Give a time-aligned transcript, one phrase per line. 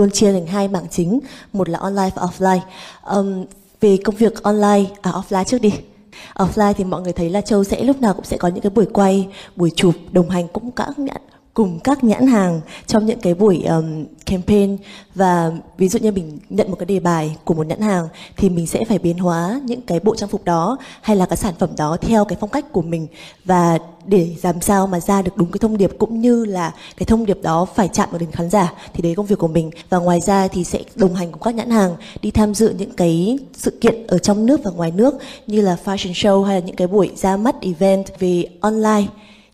[0.00, 1.20] luôn chia thành hai mảng chính,
[1.52, 2.60] một là online và offline.
[3.14, 3.44] Um,
[3.80, 5.72] về công việc online, à offline trước đi.
[6.34, 8.70] Offline thì mọi người thấy là Châu sẽ lúc nào cũng sẽ có những cái
[8.70, 10.98] buổi quay, buổi chụp đồng hành cũng các
[11.54, 14.76] cùng các nhãn hàng trong những cái buổi um, campaign.
[15.14, 18.50] Và ví dụ như mình nhận một cái đề bài của một nhãn hàng thì
[18.50, 21.54] mình sẽ phải biến hóa những cái bộ trang phục đó hay là cái sản
[21.58, 23.06] phẩm đó theo cái phong cách của mình.
[23.44, 27.06] Và để làm sao mà ra được đúng cái thông điệp cũng như là cái
[27.06, 29.70] thông điệp đó phải chạm vào đến khán giả thì đấy công việc của mình.
[29.88, 32.92] Và ngoài ra thì sẽ đồng hành cùng các nhãn hàng đi tham dự những
[32.92, 35.14] cái sự kiện ở trong nước và ngoài nước
[35.46, 39.04] như là fashion show hay là những cái buổi ra mắt event về online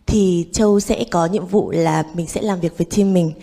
[0.07, 3.33] thì Châu sẽ có nhiệm vụ là mình sẽ làm việc với team mình.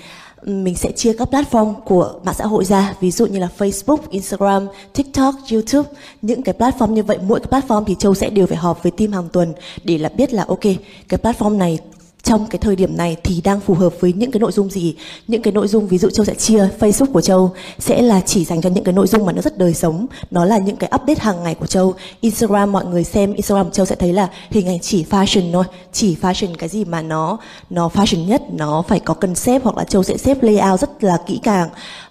[0.45, 3.99] Mình sẽ chia các platform của mạng xã hội ra ví dụ như là Facebook,
[4.11, 5.89] Instagram, TikTok, YouTube.
[6.23, 8.93] Những cái platform như vậy mỗi cái platform thì Châu sẽ đều phải họp với
[8.93, 9.53] team hàng tuần
[9.85, 10.63] để là biết là ok
[11.09, 11.79] cái platform này
[12.29, 14.95] trong cái thời điểm này thì đang phù hợp với những cái nội dung gì?
[15.29, 18.45] Những cái nội dung ví dụ châu sẽ chia facebook của châu sẽ là chỉ
[18.45, 20.07] dành cho những cái nội dung mà nó rất đời sống.
[20.31, 21.95] Nó là những cái update hàng ngày của châu.
[22.21, 25.65] Instagram, mọi người xem instagram của châu sẽ thấy là hình ảnh chỉ fashion thôi.
[25.93, 27.39] Chỉ fashion cái gì mà nó
[27.71, 31.19] nó fashion nhất, nó phải có concept hoặc là châu sẽ xếp layout rất là
[31.27, 31.69] kỹ càng.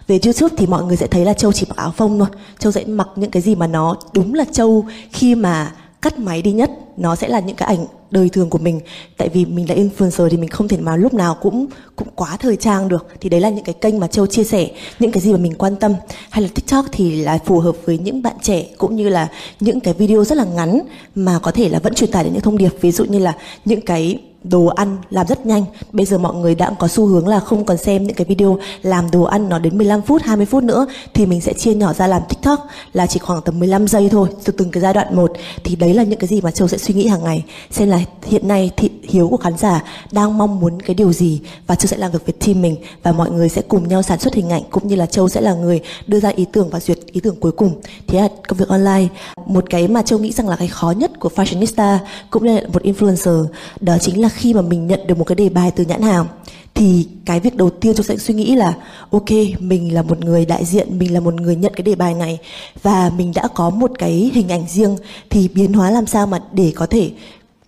[0.08, 2.28] Về YouTube thì mọi người sẽ thấy là Châu chỉ mặc áo phông thôi.
[2.60, 5.72] Châu sẽ mặc những cái gì mà nó đúng là Châu khi mà
[6.10, 6.72] cắt máy đi nhất.
[6.98, 8.80] Nó sẽ là những cái ảnh đời thường của mình.
[9.18, 12.38] Tại vì mình là influencer thì mình không thể mà lúc nào cũng cũng quá
[12.40, 13.08] thời trang được.
[13.22, 14.68] Thì đấy là những cái kênh mà châu chia sẻ,
[15.00, 15.94] những cái gì mà mình quan tâm.
[16.30, 19.28] Hay là tiktok thì là phù hợp với những bạn trẻ, cũng như là
[19.60, 20.82] những cái video rất là ngắn
[21.16, 22.72] mà có thể là vẫn truyền tải đến những thông điệp.
[22.82, 25.66] Ví dụ như là những cái đồ ăn làm rất nhanh.
[25.92, 28.60] Bây giờ mọi người đã có xu hướng là không còn xem những cái video
[28.82, 31.94] làm đồ ăn nó đến 15 phút 20 phút nữa thì mình sẽ chia nhỏ
[31.94, 35.16] ra làm tiktok là chỉ khoảng tầm 15 giây thôi, từ từng cái giai đoạn
[35.16, 35.32] một.
[35.64, 38.00] Thì đấy là những cái gì mà châu sẽ suy nghĩ hàng ngày, xem là
[38.26, 41.88] hiện nay thị hiếu của khán giả đang mong muốn cái điều gì và châu
[41.88, 44.50] sẽ làm việc với team mình và mọi người sẽ cùng nhau sản xuất hình
[44.50, 47.22] ảnh cũng như là châu sẽ là người đưa ra ý tưởng và duyệt ý
[47.24, 47.82] tưởng cuối cùng.
[48.08, 49.08] Thế là công việc online,
[49.46, 51.98] một cái mà châu nghĩ rằng là cái khó nhất của fashionista
[52.30, 53.46] cũng như là một influencer,
[53.80, 56.26] đó chính là khi mà mình nhận được một cái đề bài từ nhãn hàng,
[56.74, 58.74] thì cái việc đầu tiên châu sẽ suy nghĩ là,
[59.10, 59.30] ok,
[59.60, 62.40] mình là một người đại diện, mình là một người nhận cái đề bài này,
[62.84, 64.98] và mình đã có một cái hình ảnh riêng,
[65.30, 67.12] thì biến hóa làm sao mà để có thể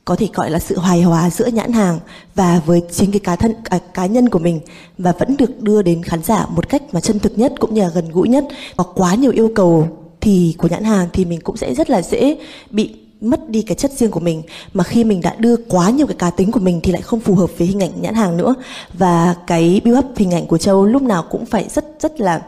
[0.10, 2.00] có thể gọi là sự hài hòa giữa nhãn hàng
[2.36, 4.60] và với chính cái cá thân à, cá nhân của mình
[4.98, 7.82] và vẫn được đưa đến khán giả một cách mà chân thực nhất cũng như
[7.82, 8.46] là gần gũi nhất.
[8.78, 9.88] Có quá nhiều yêu cầu
[10.22, 12.38] thì của nhãn hàng thì mình cũng sẽ rất là dễ
[12.70, 14.42] bị mất đi cái chất riêng của mình.
[14.74, 17.20] Mà khi mình đã đưa quá nhiều cái cá tính của mình thì lại không
[17.20, 18.56] phù hợp với hình ảnh nhãn hàng nữa.
[18.94, 22.42] Và cái build up hình ảnh của châu lúc nào cũng phải rất rất là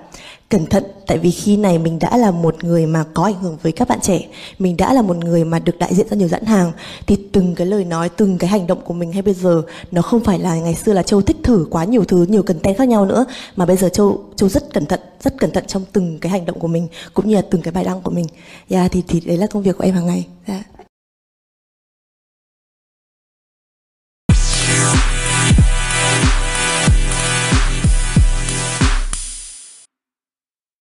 [0.51, 3.57] cẩn thận tại vì khi này mình đã là một người mà có ảnh hưởng
[3.61, 4.27] với các bạn trẻ.
[4.59, 6.71] Mình đã là một người mà được đại diện ra nhiều nhãn hàng.
[7.07, 10.01] Thì từng cái lời nói từng cái hành động của mình hay bây giờ nó
[10.01, 12.87] không phải là ngày xưa là châu thích thử quá nhiều thứ nhiều content khác
[12.87, 13.25] nhau nữa.
[13.55, 16.45] Mà bây giờ châu châu rất cẩn thận rất cẩn thận trong từng cái hành
[16.45, 18.25] động của mình cũng như là từng cái bài đăng của mình.
[18.69, 20.25] Yeah, thì thì đấy là công việc của em hàng ngày.
[20.45, 20.70] Yeah.